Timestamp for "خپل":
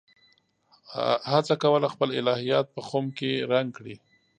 1.93-2.09